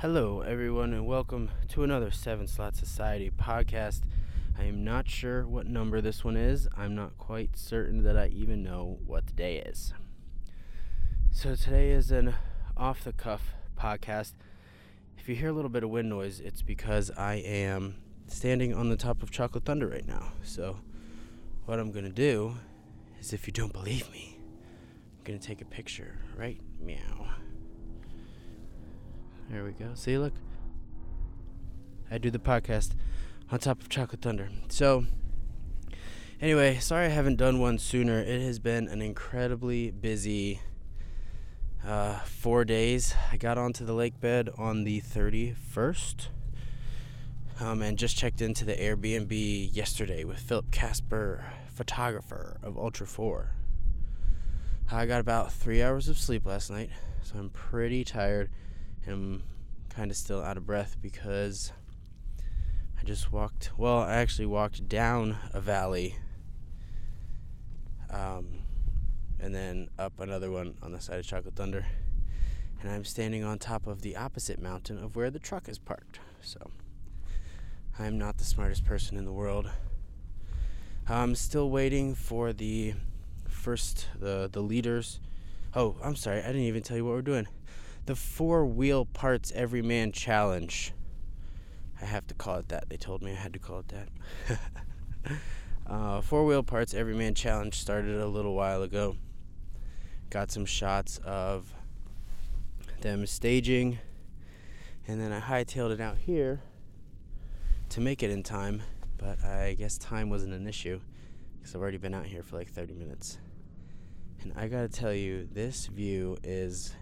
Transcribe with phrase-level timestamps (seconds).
[0.00, 4.02] Hello, everyone, and welcome to another Seven Slot Society podcast.
[4.58, 6.68] I am not sure what number this one is.
[6.76, 9.94] I'm not quite certain that I even know what the day is.
[11.30, 12.34] So, today is an
[12.76, 14.32] off the cuff podcast.
[15.16, 18.90] If you hear a little bit of wind noise, it's because I am standing on
[18.90, 20.32] the top of Chocolate Thunder right now.
[20.42, 20.76] So,
[21.64, 22.56] what I'm going to do
[23.18, 24.38] is if you don't believe me,
[25.16, 27.30] I'm going to take a picture right meow.
[29.48, 29.90] There we go.
[29.94, 30.34] See, look.
[32.10, 32.92] I do the podcast
[33.50, 34.48] on top of Chocolate Thunder.
[34.68, 35.06] So,
[36.40, 38.18] anyway, sorry I haven't done one sooner.
[38.18, 40.60] It has been an incredibly busy
[41.86, 43.14] uh, four days.
[43.30, 46.26] I got onto the lake bed on the 31st
[47.60, 53.50] um, and just checked into the Airbnb yesterday with Philip Casper, photographer of Ultra 4.
[54.90, 56.90] I got about three hours of sleep last night,
[57.22, 58.50] so I'm pretty tired
[59.08, 59.44] I'm
[59.88, 61.72] kind of still out of breath because
[63.00, 63.70] I just walked.
[63.76, 66.16] Well, I actually walked down a valley,
[68.10, 68.62] um,
[69.38, 71.86] and then up another one on the side of Chocolate Thunder,
[72.80, 76.18] and I'm standing on top of the opposite mountain of where the truck is parked.
[76.42, 76.70] So
[77.98, 79.70] I'm not the smartest person in the world.
[81.08, 82.94] I'm still waiting for the
[83.48, 85.20] first the the leaders.
[85.74, 86.40] Oh, I'm sorry.
[86.40, 87.46] I didn't even tell you what we're doing
[88.06, 90.92] the four wheel parts every man challenge.
[92.00, 92.88] I have to call it that.
[92.88, 94.58] They told me I had to call it that.
[95.86, 99.16] uh, four wheel parts every man challenge started a little while ago.
[100.30, 101.72] Got some shots of
[103.00, 103.98] them staging,
[105.06, 106.60] and then I hightailed it out here
[107.90, 108.82] to make it in time.
[109.18, 111.00] But I guess time wasn't an issue
[111.58, 113.38] because I've already been out here for like 30 minutes.
[114.42, 116.94] And I gotta tell you, this view is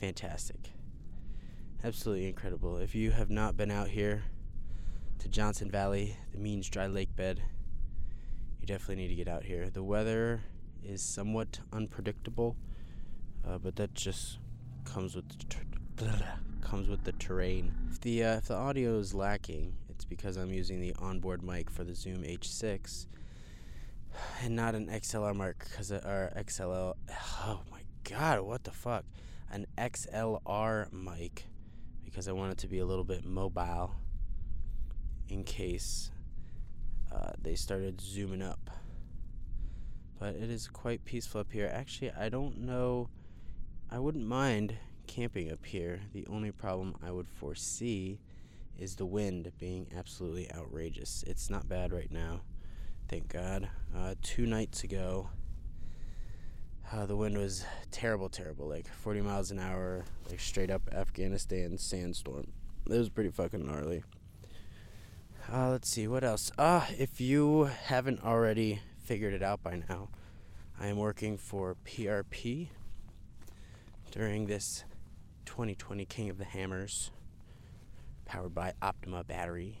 [0.00, 0.70] fantastic.
[1.84, 2.78] Absolutely incredible.
[2.78, 4.24] If you have not been out here
[5.18, 7.42] to Johnson Valley, the Means Dry Lake bed,
[8.60, 9.70] you definitely need to get out here.
[9.70, 10.42] The weather
[10.84, 12.56] is somewhat unpredictable,
[13.46, 14.38] uh, but that just
[14.84, 15.28] comes with
[15.96, 16.24] the
[16.60, 17.72] comes with the terrain.
[17.90, 21.70] If the uh, if the audio is lacking, it's because I'm using the onboard mic
[21.70, 23.06] for the Zoom H6
[24.42, 26.94] and not an XLR mic because our XLR.
[27.46, 29.04] Oh my god, what the fuck?
[29.50, 31.46] An XLR mic
[32.04, 33.94] because I want it to be a little bit mobile
[35.28, 36.10] in case
[37.12, 38.70] uh, they started zooming up.
[40.18, 41.70] But it is quite peaceful up here.
[41.72, 43.08] Actually, I don't know.
[43.90, 44.76] I wouldn't mind
[45.06, 46.00] camping up here.
[46.12, 48.20] The only problem I would foresee
[48.78, 51.24] is the wind being absolutely outrageous.
[51.26, 52.42] It's not bad right now,
[53.08, 53.68] thank God.
[53.96, 55.30] Uh, two nights ago,
[56.92, 61.76] uh, the wind was terrible, terrible, like 40 miles an hour, like straight up Afghanistan
[61.76, 62.52] sandstorm.
[62.86, 64.02] It was pretty fucking gnarly.
[65.52, 66.50] Uh, let's see, what else?
[66.58, 70.08] Uh, if you haven't already figured it out by now,
[70.80, 72.68] I am working for PRP
[74.10, 74.84] during this
[75.46, 77.10] 2020 King of the Hammers,
[78.24, 79.80] powered by Optima Battery.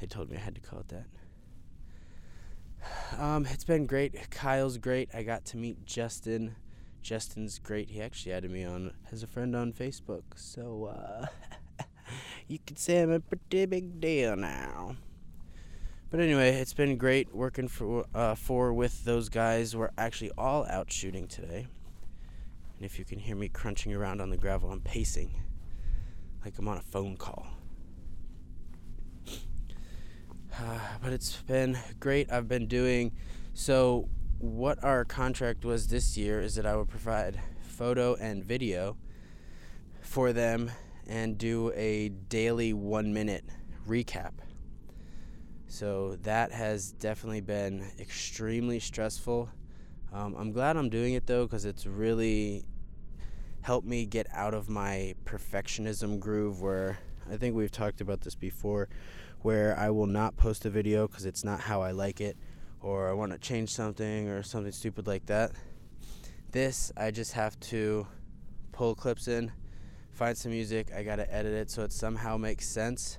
[0.00, 1.06] They told me I had to call it that.
[3.18, 4.30] Um, it's been great.
[4.30, 5.08] Kyle's great.
[5.14, 6.56] I got to meet Justin.
[7.02, 7.90] Justin's great.
[7.90, 10.22] He actually added me on as a friend on Facebook.
[10.36, 11.26] So, uh,
[12.48, 14.96] you could say I'm a pretty big deal now.
[16.10, 19.76] But anyway, it's been great working for uh, for with those guys.
[19.76, 21.66] We're actually all out shooting today.
[22.76, 25.42] And if you can hear me crunching around on the gravel, I'm pacing
[26.44, 27.46] like I'm on a phone call.
[30.58, 32.30] Uh, but it's been great.
[32.30, 33.12] I've been doing
[33.54, 34.08] so.
[34.40, 38.96] What our contract was this year is that I would provide photo and video
[40.00, 40.70] for them
[41.08, 43.44] and do a daily one minute
[43.88, 44.34] recap.
[45.66, 49.48] So that has definitely been extremely stressful.
[50.12, 52.64] Um, I'm glad I'm doing it though because it's really
[53.62, 58.36] helped me get out of my perfectionism groove where I think we've talked about this
[58.36, 58.88] before
[59.42, 62.36] where I will not post a video because it's not how I like it,
[62.80, 65.52] or I want to change something or something stupid like that.
[66.50, 68.06] This, I just have to
[68.72, 69.52] pull clips in,
[70.10, 73.18] find some music, I gotta edit it so it somehow makes sense,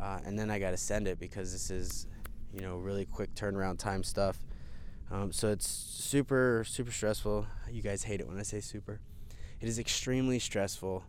[0.00, 2.06] uh, and then I gotta send it because this is,
[2.52, 4.38] you know, really quick turnaround time stuff.
[5.10, 7.46] Um, so it's super, super stressful.
[7.70, 9.00] You guys hate it when I say super.
[9.60, 11.04] It is extremely stressful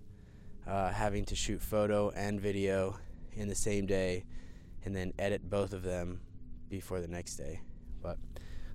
[0.68, 2.98] uh, having to shoot photo and video
[3.34, 4.26] in the same day
[4.84, 6.22] and then edit both of them
[6.70, 7.62] before the next day.
[8.02, 8.18] But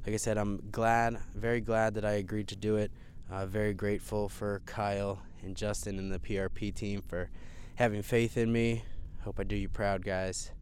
[0.05, 2.93] like I said, I'm glad, very glad that I agreed to do it.
[3.31, 7.29] Uh, very grateful for Kyle and Justin and the PRP team for
[7.75, 8.85] having faith in me.
[9.23, 10.53] Hope I do you proud, guys.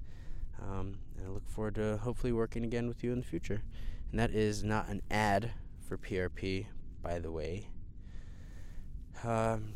[0.63, 3.63] Um, and I look forward to hopefully working again with you in the future.
[4.11, 5.51] And that is not an ad
[5.87, 6.67] for PRP,
[7.03, 7.69] by the way.
[9.23, 9.75] Um,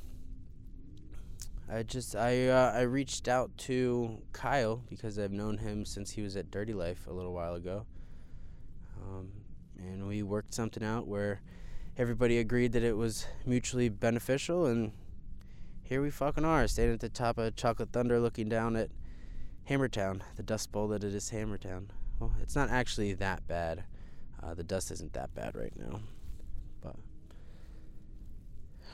[1.70, 6.22] I just I uh, I reached out to Kyle because I've known him since he
[6.22, 7.84] was at Dirty Life a little while ago,
[9.02, 9.28] um,
[9.76, 11.42] and we worked something out where
[11.98, 14.92] everybody agreed that it was mutually beneficial, and
[15.82, 18.88] here we fucking are, standing at the top of Chocolate Thunder, looking down at
[19.68, 21.88] Hammertown, the dust bowl that it is Hammertown.
[22.18, 23.84] Well, it's not actually that bad.
[24.42, 26.00] Uh, the dust isn't that bad right now,
[26.80, 26.96] but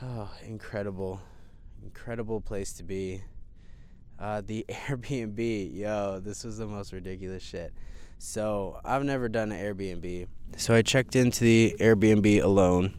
[0.02, 1.20] oh, incredible
[1.84, 3.22] incredible place to be.
[4.18, 7.72] Uh, the Airbnb, yo, this was the most ridiculous shit.
[8.18, 10.26] So I've never done an Airbnb.
[10.56, 12.94] So I checked into the Airbnb alone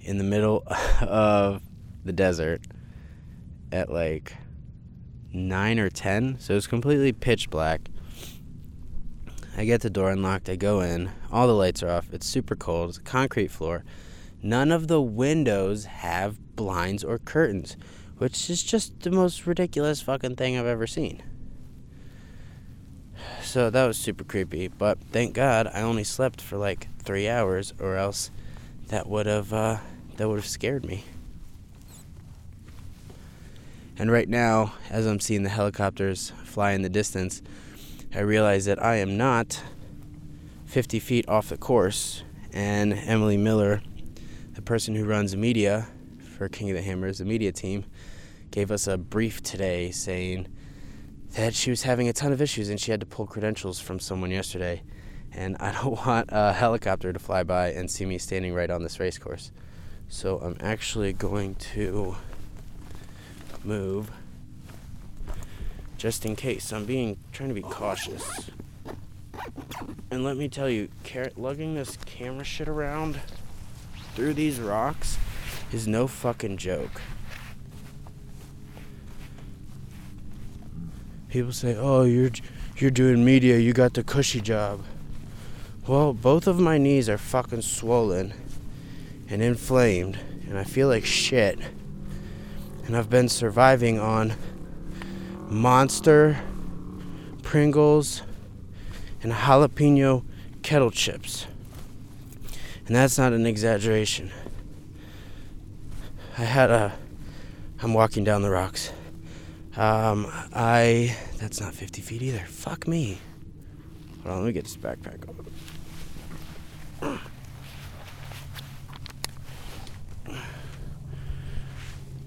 [0.00, 0.64] in the middle
[1.00, 1.62] of
[2.04, 2.62] the desert
[3.70, 4.34] at like
[5.32, 6.38] nine or ten.
[6.40, 7.88] So it's completely pitch black.
[9.56, 10.48] I get the door unlocked.
[10.48, 11.10] I go in.
[11.30, 12.08] All the lights are off.
[12.12, 12.88] It's super cold.
[12.88, 13.84] It's a concrete floor.
[14.42, 17.76] None of the windows have blinds or curtains,
[18.18, 21.22] which is just the most ridiculous fucking thing I've ever seen.
[23.42, 27.72] So that was super creepy, but thank God I only slept for like three hours,
[27.78, 28.30] or else
[28.88, 29.78] that would have uh,
[30.16, 31.04] that would have scared me.
[33.96, 37.42] And right now, as I'm seeing the helicopters fly in the distance,
[38.14, 39.62] I realize that I am not
[40.66, 43.82] 50 feet off the course, and Emily Miller
[44.54, 45.86] the person who runs media
[46.36, 47.84] for King of the Hammers, the media team,
[48.50, 50.46] gave us a brief today saying
[51.34, 53.98] that she was having a ton of issues and she had to pull credentials from
[53.98, 54.82] someone yesterday.
[55.32, 58.82] And I don't want a helicopter to fly by and see me standing right on
[58.82, 59.50] this race course.
[60.08, 62.16] So I'm actually going to
[63.64, 64.10] move
[65.96, 66.72] just in case.
[66.72, 68.50] I'm being trying to be cautious.
[70.10, 73.18] And let me tell you, car- lugging this camera shit around
[74.14, 75.18] through these rocks
[75.72, 77.00] is no fucking joke.
[81.28, 82.30] People say, "Oh, you're
[82.76, 83.58] you're doing media.
[83.58, 84.84] You got the cushy job."
[85.86, 88.34] Well, both of my knees are fucking swollen
[89.28, 91.58] and inflamed, and I feel like shit.
[92.84, 94.34] And I've been surviving on
[95.48, 96.38] Monster,
[97.42, 98.22] Pringles,
[99.22, 100.24] and jalapeno
[100.62, 101.46] kettle chips.
[102.86, 104.30] And that's not an exaggeration.
[106.36, 106.92] I had a.
[107.82, 108.92] I'm walking down the rocks.
[109.76, 111.16] Um, I.
[111.38, 112.44] That's not 50 feet either.
[112.48, 113.18] Fuck me.
[114.22, 117.20] Hold on, let me get this backpack on.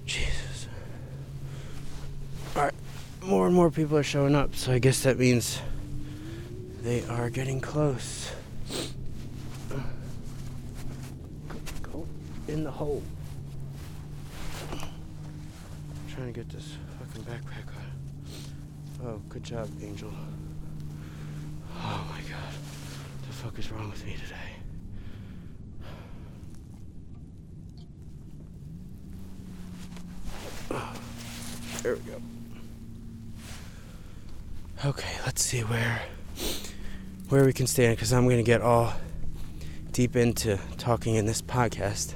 [0.06, 0.68] Jesus.
[2.56, 2.74] Alright,
[3.24, 5.60] more and more people are showing up, so I guess that means
[6.82, 8.32] they are getting close.
[12.48, 13.02] in the hole.
[14.72, 14.80] I'm
[16.14, 19.08] trying to get this fucking backpack on.
[19.08, 20.12] Oh, good job, Angel.
[21.74, 22.54] Oh my god.
[22.54, 24.36] What the fuck is wrong with me today?
[31.82, 32.22] There we go.
[34.86, 36.02] Okay, let's see where
[37.30, 38.94] where we can stand because I'm gonna get all
[39.94, 42.16] deep into talking in this podcast.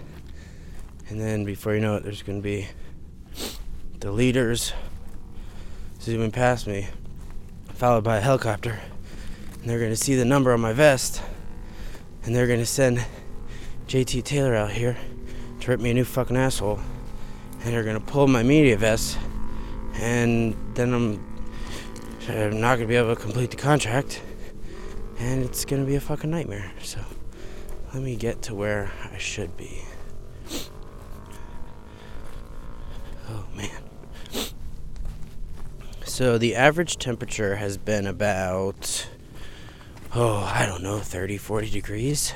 [1.10, 2.68] And then before you know it, there's going to be
[4.00, 4.74] the leaders
[6.00, 6.88] zooming past me,
[7.74, 8.80] followed by a helicopter.
[9.60, 11.22] And they're going to see the number on my vest.
[12.24, 13.04] And they're going to send
[13.88, 14.98] JT Taylor out here
[15.62, 16.80] to rip me a new fucking asshole.
[17.64, 19.18] And they're going to pull my media vest.
[19.96, 21.42] And then I'm,
[22.30, 24.22] I'm not going to be able to complete the contract.
[25.18, 26.72] And it's going to be a fucking nightmare.
[26.84, 27.00] So
[27.94, 29.84] let me get to where I should be.
[33.30, 33.70] Oh man.
[36.20, 39.08] So the average temperature has been about
[40.14, 42.34] oh, I don't know, 30, 40 degrees.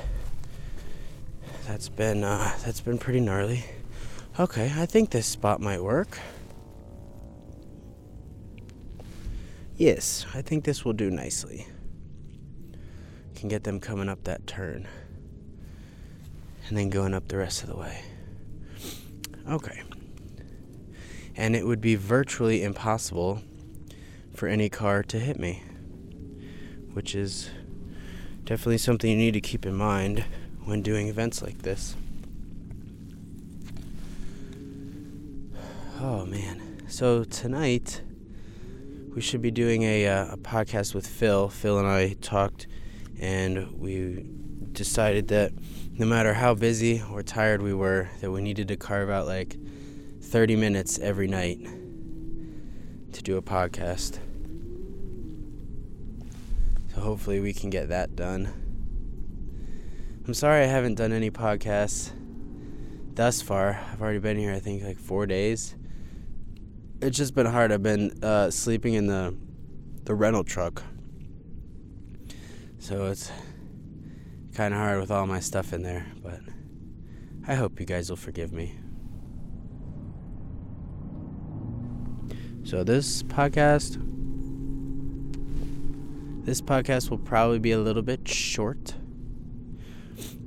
[1.68, 3.66] That's been uh that's been pretty gnarly.
[4.40, 6.18] Okay, I think this spot might work.
[9.76, 11.68] Yes, I think this will do nicely.
[13.36, 14.88] Can get them coming up that turn.
[16.70, 18.02] And then going up the rest of the way.
[19.50, 19.84] Okay
[21.36, 23.42] and it would be virtually impossible
[24.34, 25.64] for any car to hit me,
[26.94, 27.50] which is
[28.44, 30.26] definitely something you need to keep in mind
[30.66, 31.96] when doing events like this.
[36.00, 36.84] Oh man.
[36.88, 38.02] So tonight
[39.14, 41.50] we should be doing a, uh, a podcast with Phil.
[41.50, 42.68] Phil and I talked,
[43.20, 44.26] and we
[44.72, 45.52] decided that
[45.94, 49.56] no matter how busy or tired we were, that we needed to carve out like
[50.22, 51.60] 30 minutes every night
[53.14, 54.20] to do a podcast.
[56.94, 58.54] So hopefully we can get that done.
[60.26, 62.12] I'm sorry I haven't done any podcasts
[63.14, 63.80] thus far.
[63.92, 65.76] I've already been here, I think, like four days.
[67.02, 67.72] It's just been hard.
[67.72, 69.36] I've been uh, sleeping in the
[70.06, 70.84] the rental truck,
[72.78, 73.32] so it's
[74.54, 76.06] kind of hard with all my stuff in there.
[76.22, 76.40] But
[77.48, 78.78] I hope you guys will forgive me.
[82.74, 84.02] So this podcast,
[86.44, 88.96] this podcast will probably be a little bit short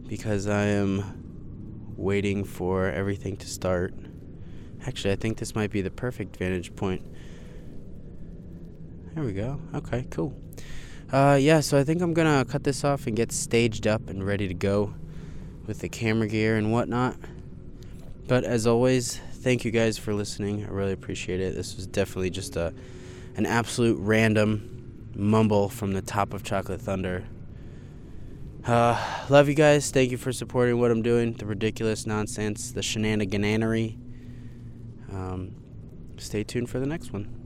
[0.08, 3.94] because I am waiting for everything to start.
[4.88, 7.02] Actually, I think this might be the perfect vantage point.
[9.14, 9.60] There we go.
[9.72, 10.34] Okay, cool.
[11.12, 14.26] Uh, yeah, so I think I'm gonna cut this off and get staged up and
[14.26, 14.94] ready to go
[15.68, 17.14] with the camera gear and whatnot.
[18.26, 20.64] But as always, thank you guys for listening.
[20.64, 21.54] I really appreciate it.
[21.54, 22.72] This was definitely just a
[23.36, 27.24] an absolute random mumble from the top of Chocolate Thunder.
[28.66, 29.90] Uh, love you guys.
[29.90, 31.34] Thank you for supporting what I'm doing.
[31.34, 33.96] The ridiculous nonsense, the shenaniganery.
[35.12, 35.54] Um,
[36.16, 37.45] stay tuned for the next one.